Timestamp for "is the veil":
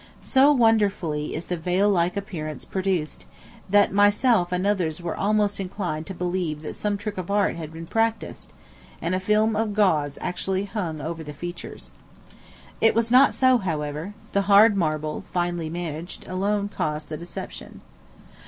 1.35-1.87